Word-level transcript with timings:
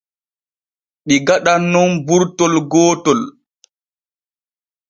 Ɗi 1.07 1.15
gaɗan 1.27 1.61
nun 1.71 1.91
burtol 2.05 2.53
gootol. 2.71 3.21